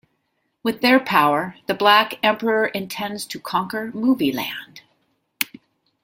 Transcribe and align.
With 0.63 0.81
their 0.81 0.99
power, 0.99 1.57
the 1.67 1.75
Black 1.75 2.17
Emperor 2.23 2.65
intends 2.65 3.23
to 3.27 3.39
conquer 3.39 3.91
Movieland. 3.91 4.81